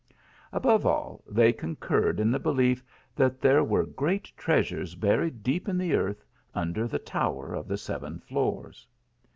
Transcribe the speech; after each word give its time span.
Above 0.51 0.83
all, 0.83 1.23
they 1.29 1.53
concurred 1.53 2.19
in 2.19 2.31
the 2.31 2.39
belief 2.39 2.83
that 3.15 3.39
there 3.39 3.63
were 3.63 3.85
great 3.85 4.35
treasures 4.35 4.95
buried 4.95 5.43
deep 5.43 5.69
in 5.69 5.77
the 5.77 5.93
earth 5.93 6.25
under 6.55 6.87
the 6.87 6.97
tower 6.97 7.53
of 7.53 7.67
the 7.67 7.77
Seven 7.77 8.17
Floors. 8.19 8.87